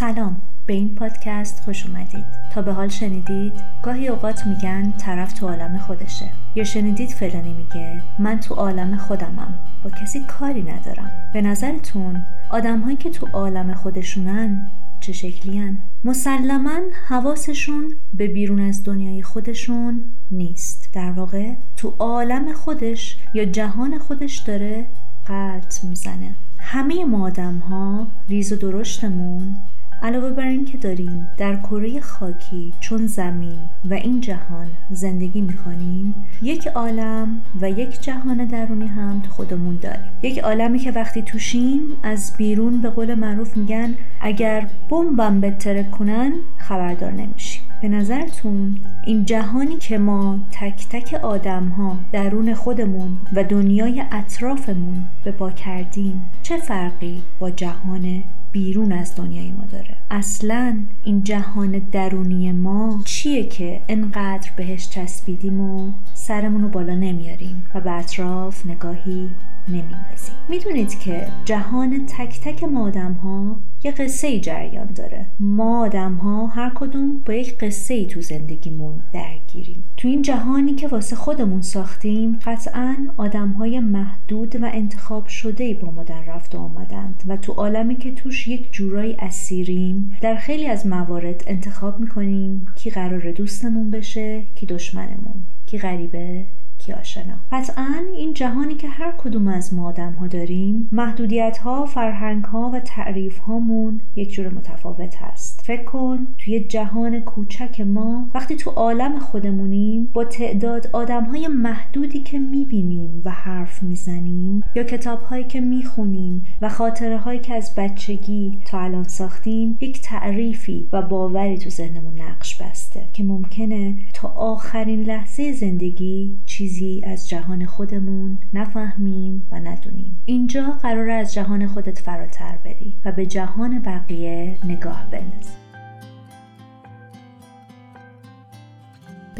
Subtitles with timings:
[0.00, 0.36] سلام.
[0.66, 2.24] به این پادکست خوش اومدید.
[2.54, 3.52] تا به حال شنیدید؟
[3.82, 6.32] گاهی اوقات میگن طرف تو عالم خودشه.
[6.54, 9.54] یا شنیدید فلانی میگه من تو عالم خودمم.
[9.84, 11.10] با کسی کاری ندارم.
[11.32, 14.66] به نظرتون آدمهایی که تو عالم خودشونن
[15.00, 20.90] چه شکلی مسلما حواسشون به بیرون از دنیای خودشون نیست.
[20.92, 24.86] در واقع تو عالم خودش یا جهان خودش داره
[25.26, 26.34] قلط می‌زنه.
[26.58, 29.56] همه ما آدم ها ریز و درشتمون
[30.02, 33.58] علاوه بر اینکه داریم در کره خاکی چون زمین
[33.90, 40.10] و این جهان زندگی می‌کنیم یک عالم و یک جهان درونی هم تو خودمون داریم.
[40.22, 46.32] یک عالمی که وقتی توشیم از بیرون به قول معروف میگن اگر بمبم بترک کنن
[46.58, 47.62] خبردار نمیشیم.
[47.82, 55.02] به نظرتون این جهانی که ما تک تک آدم ها درون خودمون و دنیای اطرافمون
[55.24, 58.22] به پا کردیم چه فرقی با جهان
[58.52, 59.96] بیرون از دنیای ما داره.
[60.10, 67.66] اصلا این جهان درونی ما چیه که انقدر بهش چسبیدیم و سرمون رو بالا نمیاریم
[67.74, 69.30] و به اطراف نگاهی
[69.70, 75.26] نمیندازیم می‌دونید که جهان تک تک ما آدم ها یه قصه جریان داره.
[75.38, 79.84] ما آدم ها هر کدوم با یک قصه ای تو زندگیمون درگیریم.
[79.96, 85.74] تو این جهانی که واسه خودمون ساختیم قطعا آدم های محدود و انتخاب شده ای
[85.74, 90.66] با ما در رفت آمدند و تو عالمی که توش یک جورایی اسیریم در خیلی
[90.66, 96.46] از موارد انتخاب می‌کنیم کی قرار دوستمون بشه کی دشمنمون کی غریبه
[96.90, 97.34] کی آشنا.
[97.52, 102.70] قطعا این جهانی که هر کدوم از ما آدم ها داریم محدودیت ها فرهنگ ها
[102.70, 105.59] و تعریف هامون یک جور متفاوت هست.
[105.70, 112.20] فکر کن توی جهان کوچک ما وقتی تو عالم خودمونیم با تعداد آدم های محدودی
[112.20, 117.74] که می‌بینیم و حرف می‌زنیم یا کتاب هایی که می‌خونیم و خاطره هایی که از
[117.76, 124.28] بچگی تا الان ساختیم یک تعریفی و باوری تو ذهنمون نقش بسته که ممکنه تا
[124.28, 130.16] آخرین لحظه زندگی چیز چیزی از جهان خودمون نفهمیم و ندونیم.
[130.24, 135.59] اینجا قرار از جهان خودت فراتر بری و به جهان بقیه نگاه بندازی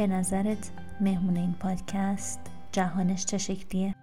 [0.00, 2.40] به نظرت مهمون این پادکست
[2.72, 3.94] جهانش چه شکلیه؟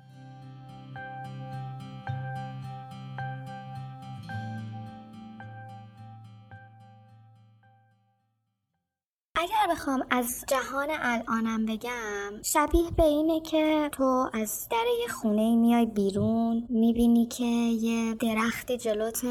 [9.72, 15.86] بخوام از جهان الانم بگم شبیه به اینه که تو از در یه خونه میای
[15.86, 19.22] بیرون می‌بینی که یه درختی جلوت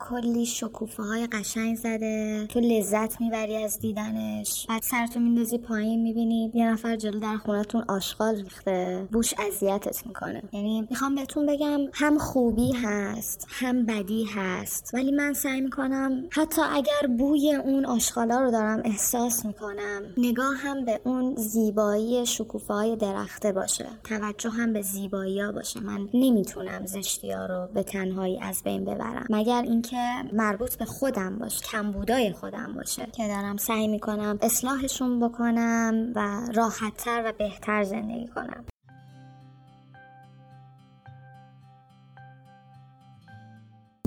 [0.00, 4.66] کلی شکوفه های قشنگ زده تو لذت می‌بری از دیدنش.
[4.68, 9.08] بعد سرتو میندازی پایین می‌بینی یه نفر جلو در خونتون آشغال ریخته.
[9.12, 10.42] بوش اذیتت می‌کنه.
[10.52, 14.90] یعنی می‌خوام بهتون بگم هم خوبی هست هم بدی هست.
[14.94, 19.83] ولی من سعی می‌کنم حتی اگر بوی اون آشغالا رو دارم احساس می‌کنم
[20.16, 23.86] نگاه هم به اون زیبایی شکوفه های درخته باشه.
[24.04, 25.80] توجه هم به زیبایی ها باشه.
[25.80, 29.26] من نمی‌تونم زشتی ها رو به تنهایی از بین ببرم.
[29.30, 29.96] مگر اینکه
[30.32, 33.06] مربوط به خودم باشه کمبودای خودم باشه.
[33.12, 38.64] که دارم سعی می‌کنم اصلاحشون بکنم و راحتتر و بهتر زندگی کنم.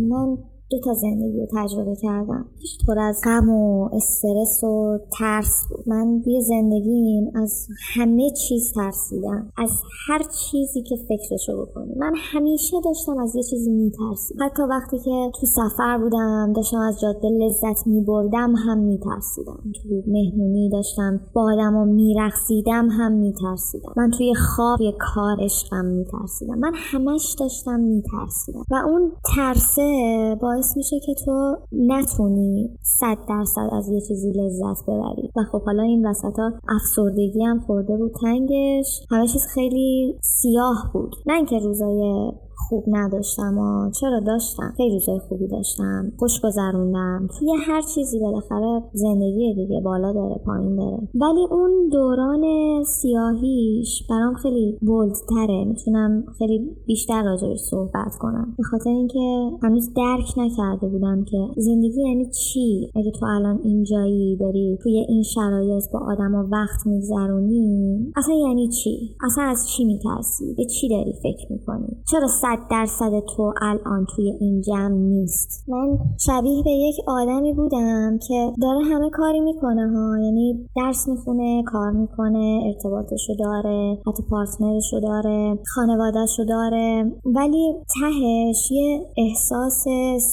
[0.02, 0.38] من
[0.70, 2.46] دو تا زندگی رو تجربه کردم.
[2.88, 5.90] پر از غم و استرس و ترس بود.
[5.90, 9.52] من توی زندگیم از همه چیز ترسیدم.
[9.58, 9.72] از
[10.08, 11.94] هر چیزی که فکرشو بکنی.
[11.96, 14.46] من همیشه داشتم از یه چیزی میترسیدم.
[14.46, 19.60] حتی وقتی که تو سفر بودم داشتم از جاده لذت میبردم هم میترسیدم.
[19.84, 23.94] تو مهمونی داشتم با آدم میرقصیدم هم میترسیدم.
[23.98, 26.60] من توی خواب یه کار عشقم میترسیدم.
[26.60, 28.64] من همش داشتم میترسیدم.
[28.72, 34.84] و اون ترسه با باعث میشه که تو نتونی صد درصد از یه چیزی لذت
[34.84, 35.32] ببری.
[35.36, 38.12] و خب حالا این وسط ها افسردگی هم خورده بود.
[38.22, 39.02] تنگش.
[39.12, 41.16] همه چیز خیلی سیاه بود.
[41.26, 42.32] نه اینکه روزای
[42.70, 47.28] خوب نداشتم و چرا داشتم؟ خیلی روزای خوبی داشتم خوش گذروندم.
[47.40, 50.98] توی هر چیزی بالاخره زندگی دیگه بالا داره پایین داره.
[51.16, 52.44] ولی اون دوران
[52.84, 58.54] سیاهیش برام خیلی بولدتره می‌تونم خیلی بیشتر راجبش صحبت کنم.
[58.58, 64.38] به خاطر اینکه هنوز درک نکرده بودم که زندگی یعنی چی؟ اگه تو الان اینجایی
[64.38, 70.54] داری توی این شرایط با آدما وقت میگذرونی اصلا یعنی چی؟ اصلا از چی میترسی؟
[70.58, 72.28] به چی داری فکر می‌کنی؟ چرا
[72.58, 75.64] صد صد درصد تو الان توی این جمع نیست.
[75.68, 80.18] من شبیه به یک آدمی بودم که داره همه کاری می‌کنه ها.
[80.20, 87.12] یعنی درس می‌خونه کار می‌کنه ارتباطشو داره حتی پارتنرشو داره خانوادهشو داره.
[87.26, 89.84] ولی تهش یه احساس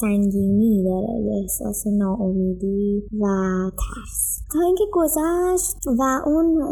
[0.00, 3.26] سنگینی داره یه احساس ناامیدی و
[3.70, 4.34] ترس.
[4.52, 6.62] تا اینکه گذشت و اون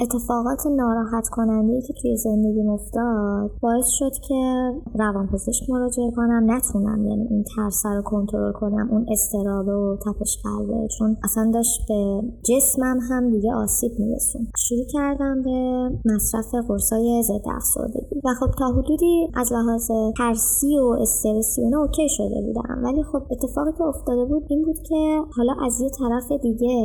[0.00, 6.42] اتفاقات ناراحت کننده که توی زندگی افتاد باعث شد که روانپزشک مراجعه کنم.
[6.46, 11.80] نتونم یعنی اون ترس رو کنترل کنم اون استرابه و تپش قلبه چون اصلا داشت
[11.88, 14.46] به جسمم هم دیگه آسیب میرسون.
[14.58, 18.20] شروع کردم به مصرف قرصای ضد افسردگی.
[18.24, 22.80] و خب تا حدودی از لحاظ ترسی و استرسی و اوکی شده بودم.
[22.84, 26.76] ولی خب اتفاقی که افتاده بود این بود که حالا از یه طرف دیگه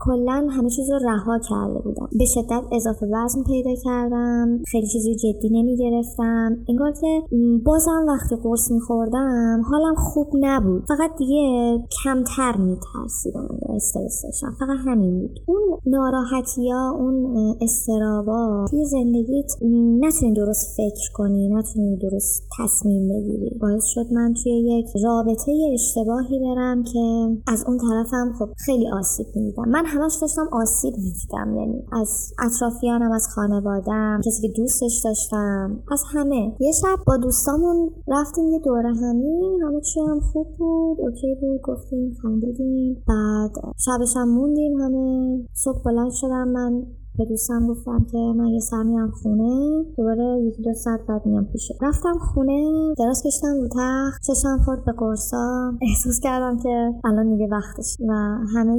[0.00, 2.08] کلا همه چیز رو رها کرده بودم.
[2.18, 4.58] به شدت اضافه وزن پیدا کردم.
[4.70, 7.22] خیلی چیزی جدی نمی گرفتم انگار که
[7.64, 10.82] بازم وقتی قرص میخوردم حالم خوب نبود.
[10.88, 14.50] فقط دیگه کمتر میترسیدم یا استرس داشتم.
[14.58, 15.40] فقط همین بود.
[15.46, 19.52] اون ناراحتی ها اون استرابا توی زندگیت
[20.00, 23.58] نتونی درست فکر کنی نتونی درست تصمیم بگیری.
[23.60, 29.26] باعث شد من توی یک رابطه اشتباهی برم که از اون طرفم خب خیلی آسیب
[29.34, 29.68] می‌دیدم.
[29.68, 31.56] من همش داشتم آسیب می‌دیدم.
[31.56, 36.56] یعنی از اطرافیانم از خانوادم کسی که دوستش داشتم از همه.
[36.60, 39.60] یه شب با دوستامون رفتیم یه دوره همین.
[39.62, 45.46] همه چی هم خوب بود اوکی بود گفتیم خندیدیم بعد شبشم موندیم همه.
[45.54, 46.82] صبح بلند شدم من
[47.18, 49.84] به دوستم گفتم که من یه سر میام خونه.
[49.96, 54.84] دوباره یکی دو ساعت بعد میام پیشه رفتم خونه دراز کشتم رو تخت چشم خورد
[54.84, 55.72] به قرصا.
[55.82, 58.12] احساس کردم که الان دیگه وقتش و
[58.54, 58.72] همه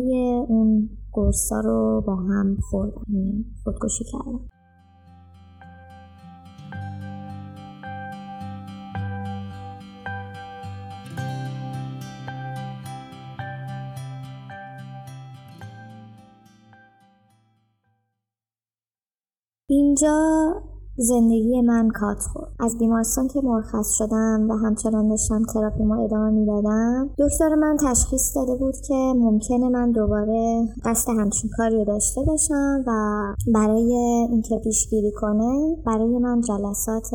[0.48, 3.02] اون قرصا رو با هم خوردم.
[3.14, 4.40] یعنی خودکشی کردم.
[19.92, 20.54] اینجا
[20.98, 22.52] زندگی من کات خورد.
[22.60, 28.36] از بیمارستان که مرخص شدم و همچنان داشتم تراپی ما ادامه می‌دادم دکتر من تشخیص
[28.36, 32.92] داده بود که ممکنه من دوباره قصد همچین کاری رو داشته باشم و
[33.54, 33.94] برای
[34.32, 37.10] اینکه پیشگیری کنه برای من جلسات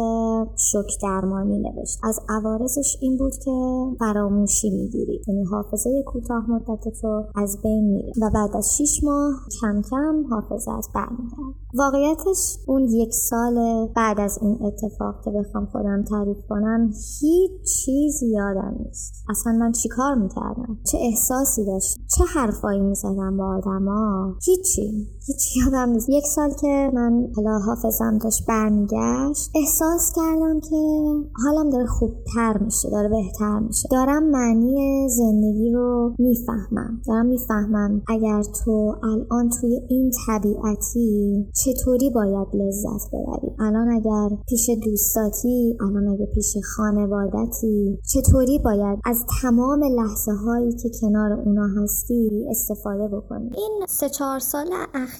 [0.57, 1.99] شک درمانی نوشت.
[2.05, 3.51] از عوارضش این بود که
[3.99, 5.21] فراموشی می‌گیری.
[5.29, 10.25] یعنی حافظه کوتاه مدت تو از بین میره و بعد از 6 ماه کم کم
[10.31, 16.91] حافظت برمیگرد واقعیتش اون یک سال بعد از این اتفاق که بخوام خودم تعریف کنم
[17.21, 19.25] هیچ چیز یادم نیست.
[19.29, 25.09] اصلا من چیکار می‌کردم؟ چه احساسی داشت چه حرفایی می‌زدم با آدما هیچی.
[25.27, 26.09] هیچ یادم نیست.
[26.09, 30.77] یک سال که من حالا حافظم داشت برمیگشت احساس کردم که
[31.45, 33.89] حالم داره خوبتر میشه داره بهتر میشه.
[33.91, 37.01] دارم معنی زندگی رو می‌فهمم.
[37.07, 43.51] دارم می‌فهمم اگر تو الان توی این طبیعتی چطوری باید لذت ببری.
[43.61, 50.91] الان اگر پیش دوستاتی الان اگر پیش خانوادتی چطوری باید از تمام لحظه هایی که
[51.01, 53.51] کنار اونا هستی استفاده بکنی.
[53.57, 54.67] این سه چهار سال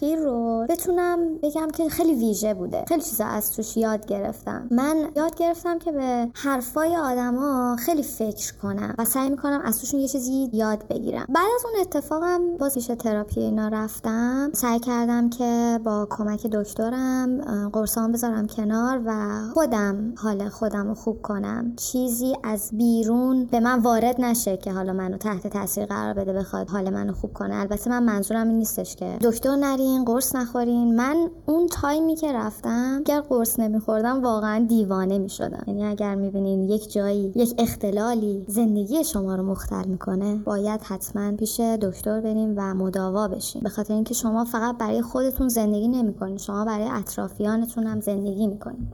[0.03, 2.85] رو بتونم بگم که خیلی ویژه بوده.
[2.89, 4.69] خیلی چیزا از توش یاد گرفتم.
[4.71, 10.01] من یاد گرفتم که به حرفای آدما خیلی فکر کنم و سعی می‌کنم از توشون
[10.01, 11.27] یه چیزی یاد بگیرم.
[11.29, 14.51] بعد از اون اتفاقم باز پیش تراپی اینا رفتم.
[14.53, 17.41] سعی کردم که با کمک دکترم
[17.73, 19.13] قرصام بذارم کنار و
[19.55, 21.73] خودم حال خودم رو خوب کنم.
[21.77, 26.71] چیزی از بیرون به من وارد نشه که حالا منو تحت تاثیر قرار بده بخواد
[26.71, 27.57] حال منو خوب کنه.
[27.57, 30.97] البته من منظورم این نیستش که دکتر نرین قرص نخورین.
[30.97, 35.65] من اون تایمی که رفتم اگر قرص نمیخوردم واقعا دیوانه می‌شدم.
[35.67, 41.61] یعنی اگر می‌بینین یک جایی یک اختلالی زندگی شما رو مختل می‌کنه باید حتما پیش
[41.61, 43.63] دکتر بریم و مداوا بشین.
[43.63, 48.89] به خاطر اینکه شما فقط برای خودتون زندگی نمی‌کنین شما برای اطرافیانتون هم زندگی می‌کنین.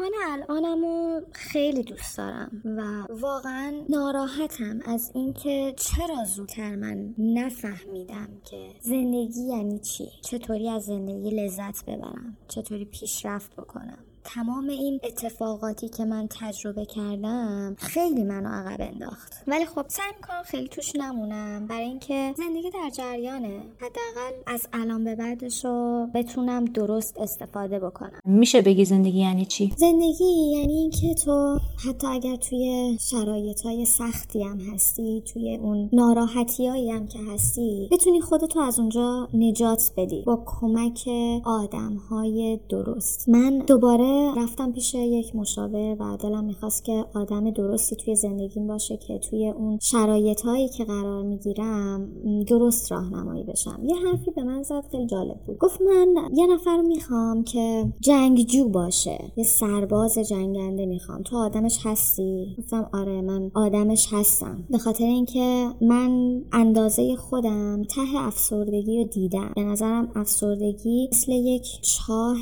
[0.00, 8.74] جهان الانمو خیلی دوست دارم و واقعا ناراحتم از اینکه چرا زودتر من نفهمیدم که
[8.80, 10.08] زندگی یعنی چی.
[10.22, 12.36] چطوری از زندگی لذت ببرم.
[12.48, 13.98] چطوری پیشرفت بکنم.
[14.24, 19.32] تمام این اتفاقاتی که من تجربه کردم خیلی منو عقب انداخت.
[19.46, 21.66] ولی خب سعی می‌کنم خیلی توش نمونم.
[21.66, 23.60] برای اینکه زندگی در جریانه.
[23.78, 28.20] حداقل از الان به بعدش رو بتونم درست استفاده بکنم.
[28.24, 31.58] میشه بگی زندگی یعنی چی؟ زندگی یعنی اینکه تو
[31.88, 38.20] حتی اگر توی شرایط های سختی هم هستی توی اون ناراحتی هم که هستی بتونی
[38.20, 40.22] خودتو از اونجا نجات بدی.
[40.26, 41.08] با کمک
[41.44, 43.28] آدم های درست.
[43.28, 48.96] من دوباره رفتم پیش یک مشاور و دلم می‌خواست که آدم درستی توی زندگیم باشه
[48.96, 52.08] که توی اون شرایط هایی که قرار می‌گیرم
[52.44, 53.80] درست راهنمایی بشم.
[53.84, 55.58] یه حرفی به من زد خیلی جالب بود.
[55.58, 59.32] گفت من یه نفر می‌خوام که جنگجو باشه.
[59.36, 61.22] یه سرباز جنگنده می‌خوام.
[61.22, 64.64] تو آدمش هستی؟ گفتم آره من آدمش هستم.
[64.70, 69.52] به خاطر اینکه من اندازه خودم ته افسردگی رو دیدم.
[69.56, 72.38] به نظرم افسردگی مثل یک چاه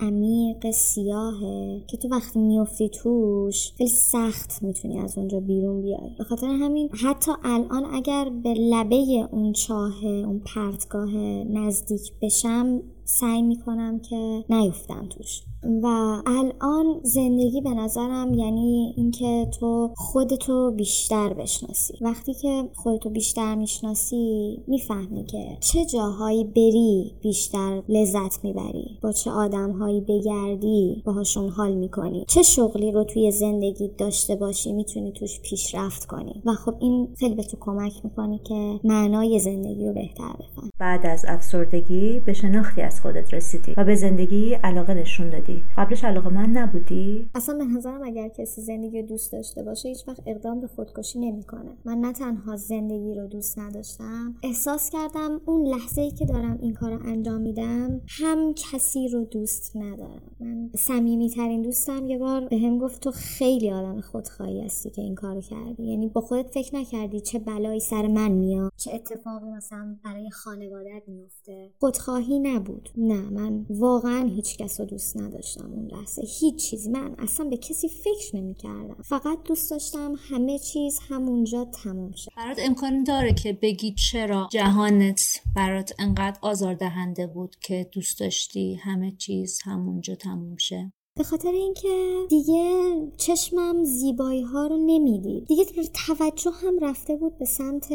[0.00, 0.70] عمیق
[1.04, 6.10] سیاهه که تو وقتی میفتی توش خیلی سخت می‌تونی از اونجا بیرون بیای.
[6.18, 13.42] به خاطر همین حتی الان اگر به لبه اون چاه اون پرتگاه نزدیک بشم سعی
[13.42, 15.42] می‌کنم که نیفتم توش.
[15.82, 15.86] و
[16.26, 21.94] الان زندگی به نظرم یعنی اینکه تو خودتو بیشتر بشناسی.
[22.00, 28.98] وقتی که خودتو بیشتر می‌شناسی می‌فهمی که چه جاهایی بری بیشتر لذت می‌بری.
[29.02, 32.24] با چه آدمهایی بگردی باهاشون حال می‌کنی.
[32.28, 36.42] چه شغلی رو توی زندگی داشته باشی می‌تونی توش پیشرفت کنی.
[36.44, 41.06] و خب این خیلی به تو کمک می‌کنه که معنای زندگی رو بهتر بفهم بعد
[41.06, 45.62] از افسردگی به شناختی خودت رسیدی و به زندگی علاقه نشون دادی.
[45.76, 50.08] قبلش علاقه من نبودی؟ اصلا به نظرم اگر کسی زندگی رو دوست داشته باشه هیچ
[50.08, 51.70] وقت اقدام به خودکشی نمی‌کنه.
[51.84, 56.74] من نه تنها زندگی رو دوست نداشتم احساس کردم اون لحظه ای که دارم این
[56.74, 60.36] کار رو انجام میدم هم کسی رو دوست ندارم.
[60.40, 65.02] من صمیمی ترین دوستم یه بار به هم گفت تو خیلی آدم خودخواهی هستی که
[65.02, 65.86] این کارو کردی.
[65.86, 71.02] یعنی با خودت فکر نکردی چه بلایی سر من میاد چه اتفاقی مثلا برای خانوادت
[71.06, 72.83] میفته خودخواهی نبود.
[72.96, 76.22] نه من واقعا هیچ کس رو دوست نداشتم اون لحظه.
[76.40, 76.90] هیچ چیزی.
[76.90, 82.30] من اصلا به کسی فکر نمی کردم فقط دوست داشتم همه چیز همونجا تموم شه.
[82.36, 89.12] برات امکان داره که بگی چرا جهانت برات انقدر آزاردهنده بود که دوست داشتی همه
[89.18, 91.88] چیز همونجا تموم شه؟ به خاطر اینکه
[92.28, 95.46] دیگه چشمم زیبایی ها رو نمی‌دید.
[95.46, 95.64] دیگه
[96.06, 97.92] توجه هم رفته بود به سمت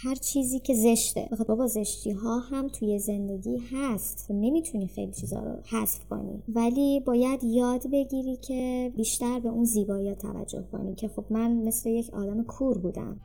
[0.00, 1.28] هر چیزی که زشته.
[1.32, 4.26] بخاطر بابا زشتی ها هم توی زندگی هست.
[4.30, 6.42] نمی‌تونی خیلی چیزا رو حذف کنی.
[6.48, 11.52] ولی باید یاد بگیری که بیشتر به اون زیبایی ها توجه کنی که خب من
[11.52, 13.20] مثل یک آدم کور بودم.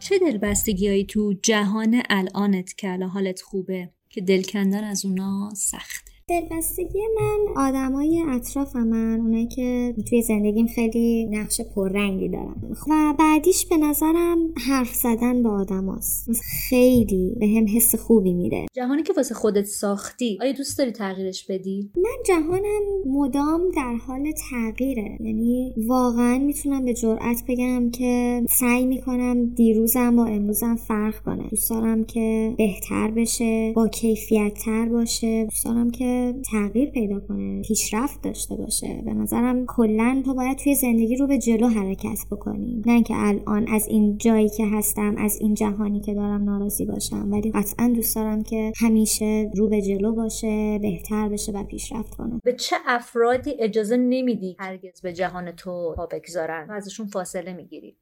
[0.00, 6.11] چه دلبستگیهایی تو جهان الانت که حالت خوبه؟ که دل کندن از اونا سخته.
[6.28, 12.54] دلبستگی من آدمای اطراف من اونایی که توی زندگیم خیلی نقش پررنگی دارن.
[12.88, 16.30] و بعدیش به نظرم حرف زدن با آدماست
[16.68, 18.66] خیلی به هم حس خوبی میده.
[18.72, 24.32] جهانی که واسه خودت ساختی آیا دوست داری تغییرش بدی؟ من جهانم مدام در حال
[24.50, 25.18] تغییره.
[25.20, 31.48] یعنی واقعا می‌تونم به جرئت بگم که سعی می‌کنم دیروزم با امروزم فرق کنه.
[31.48, 35.44] دوست دارم که بهتر بشه با کیفیت تر باشه.
[35.44, 36.11] دوست دارم که
[36.52, 39.02] تغییر پیدا کنه پیشرفت داشته باشه.
[39.04, 42.82] به نظرم کلا تو باید توی زندگی رو به جلو حرکت بکنی.
[42.86, 47.32] نه که الان از این جایی که هستم از این جهانی که دارم ناراضی باشم.
[47.32, 52.40] ولی قطعا دوست دارم که همیشه رو به جلو باشه بهتر بشه و پیشرفت کنه
[52.44, 57.96] به چه افرادی اجازه نمیدی هرگز به جهان تو پا بگذارن؟ و ازشون فاصله می‌گیری؟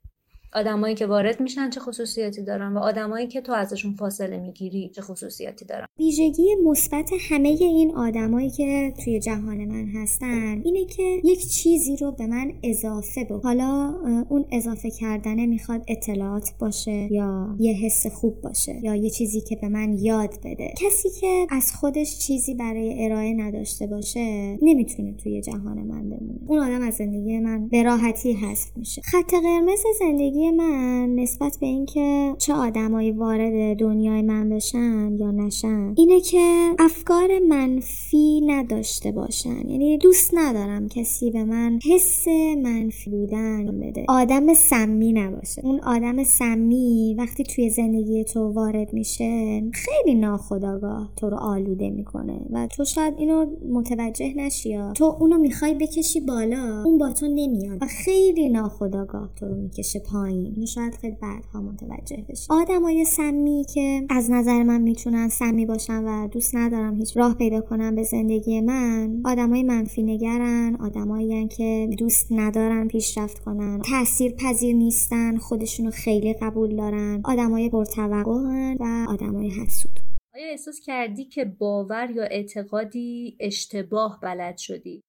[0.52, 5.02] آدمایی که وارد میشن چه خصوصیاتی دارن و آدمایی که تو ازشون فاصله می‌گیری چه
[5.02, 5.87] خصوصیاتی دارن.
[5.99, 12.12] ویژگی مثبت همه این آدمایی که توی جهان من هستن اینه که یک چیزی رو
[12.12, 13.95] به من اضافه بود حالا
[14.28, 19.57] اون اضافه کردنه می‌خواد اطلاعات باشه یا یه حس خوب باشه یا یه چیزی که
[19.57, 20.75] به من یاد بده.
[20.76, 26.40] کسی که از خودش چیزی برای ارائه نداشته باشه نمی‌تونه توی جهان من بمونه.
[26.47, 29.02] اون آدم از زندگی من به راحتی حذف میشه.
[29.02, 35.94] خط قرمز زندگی من نسبت به اینکه چه آدمایی وارد دنیای من بشن یا نشن
[35.97, 39.68] اینه که افکار منفی نداشته باشن.
[39.68, 42.28] یعنی دوست ندارم کسی به من حس
[42.62, 44.04] منفی بودن بده.
[44.09, 45.64] آدم سمی نباشه.
[45.64, 52.40] اون آدم سمی وقتی توی زندگی تو وارد میشه خیلی ناخداگاه تو رو آلوده می‌کنه
[52.50, 57.78] و تو شاید اینو متوجه نشی تو اونو می‌خوای بکشی بالا اون با تو نمیاد.
[57.82, 60.29] و خیلی ناخداگاه تو رو می‌کشه پایین.
[60.30, 60.66] پایین.
[60.66, 62.46] شاید خیلی بعدها متوجه بشی.
[62.50, 67.60] آدمای سمی که از نظر من می‌تونن سمی باشن و دوست ندارم هیچ راه پیدا
[67.60, 73.82] کنم به زندگی من آدمای منفی نگرن آدمایی که دوست ندارن پیشرفت کنن.
[73.90, 77.20] تاثیر پذیر نیستن خودشونو خیلی قبول دارن.
[77.25, 80.00] آدمای پرتوقعن و آدمای حسود.
[80.34, 85.02] آیا احساس کردی که باور یا اعتقادی اشتباه بلد شدی؟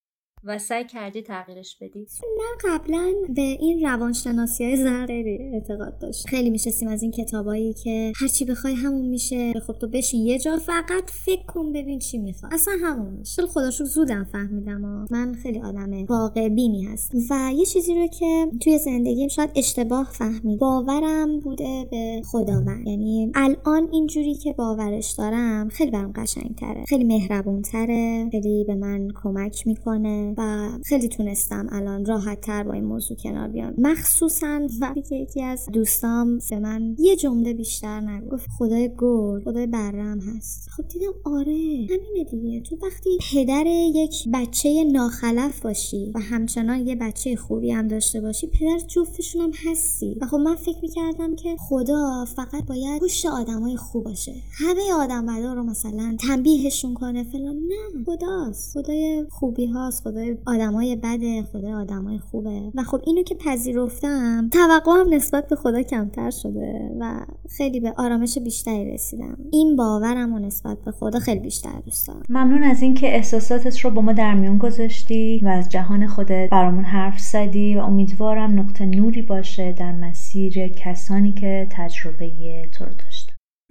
[0.44, 2.08] و سعی کردی تغییرش بدی؟
[2.38, 8.12] من قبلا به این روانشناسی های خیلی اعتقاد داشت خیلی میشستیم از این کتابایی که
[8.16, 9.54] هرچی بخوای همون میشه.
[9.68, 12.54] خب تو بشین یه جا فقط فکر کن ببین چی می‌خواد.
[12.54, 13.42] اصلا همون میشه.
[13.42, 18.48] خودشو زودم فهمیدم و من خیلی آدم واقع بینی هست و یه چیزی رو که
[18.62, 20.60] توی زندگیم شاید اشتباه فهمید.
[20.60, 22.88] باورم بوده به خداوند.
[22.88, 28.76] یعنی الان اینجوری که باورش دارم خیلی برام قشنگ تره خیلی مهربون تره خیلی به
[28.76, 30.31] من کمک می‌کنه.
[30.38, 33.74] و خیلی تونستم الان راحت تر با این موضوع کنار بیام.
[33.78, 39.44] مخصوصا وقتی که یکی از دوستام به من یه جمله بیشتر نگفت گفت خدای گل
[39.44, 40.70] خدای برم هست.
[40.70, 42.62] خب دیدم آره همینه دیگه.
[42.62, 48.48] تو وقتی پدر یک بچه ناخلف باشی و همچنان یه بچه خوبی هم داشته باشی
[48.48, 50.18] پدر جفتشون هم هستی.
[50.22, 54.34] و خب من فکر می‌کردم که خدا فقط باید پشت آدمای خوب باشه.
[54.52, 57.56] همه آدم رو مثلا تنبیهشون کنه فلان.
[57.56, 58.74] نه خداست.
[58.74, 62.72] خدای خوبی هاست خدای خدای آدمای بده خدای آدمای خوبه.
[62.76, 67.26] و خب اینو که پذیرفتم توقعم نسبت به خدا کمتر شده و
[67.58, 69.38] خیلی به آرامش بیشتری رسیدم.
[69.52, 72.24] این باورم و نسبت به خدا خیلی بیشتر دوست دارم.
[72.30, 76.84] ممنون از اینکه احساساتت رو با ما در میون گذاشتی و از جهان خودت برامون
[76.84, 82.32] حرف زدی و امیدوارم نقطه نوری باشه در مسیر کسانی که تجربه
[82.74, 82.92] تو رو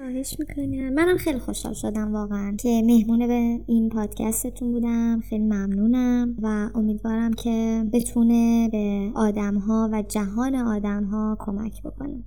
[0.01, 0.93] خواهش می‌کنم.
[0.93, 5.21] منم خیلی خوشحال شدم واقعا که مهمونه به این پادکستتون بودم.
[5.21, 12.25] خیلی ممنونم و امیدوارم که بتونه به آدم ها و جهان آدم ها کمک بکنه.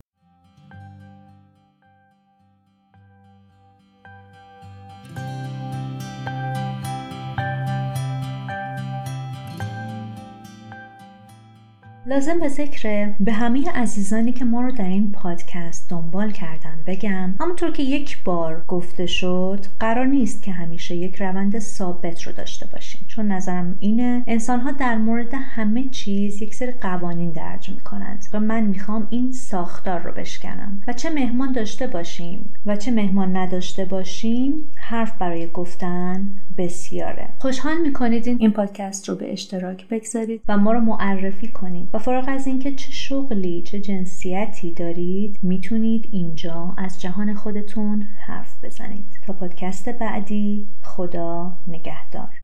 [12.06, 17.36] لازم به ذکر به همه عزیزانی که ما رو در این پادکست دنبال کردن بگم.
[17.40, 22.66] همونطور که یک بار گفته شد قرار نیست که همیشه یک روند ثابت رو داشته
[22.74, 23.06] باشیم.
[23.08, 28.40] چون نظرم اینه انسان ها در مورد همه چیز یک سری قوانین درج می‌کنند و
[28.40, 30.84] من می‌خوام این ساختار رو بشکنم.
[30.88, 34.54] و چه مهمان داشته باشیم و چه مهمان نداشته باشیم
[34.94, 37.30] حرف برای گفتن بسیاره.
[37.40, 41.90] خوشحال می‌کنید این پادکست رو به اشتراک بگذارید و ما رو معرفی کنید.
[41.94, 48.66] و فارغ از اینکه چه شغلی چه جنسیتی دارید می‌تونید اینجا از جهان خودتون حرف
[48.66, 49.06] بزنید.
[49.28, 52.43] تا پادکست بعدی خدا نگهدار.